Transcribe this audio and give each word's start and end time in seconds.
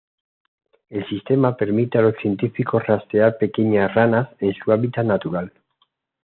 El 0.89 1.07
sistema 1.07 1.55
permite 1.55 1.99
a 1.99 2.01
los 2.01 2.15
científicos 2.17 2.87
rastrear 2.87 3.37
pequeñas 3.37 3.93
ranas 3.93 4.29
en 4.39 4.51
su 4.55 4.71
hábitat 4.71 5.05
natural. 5.05 5.53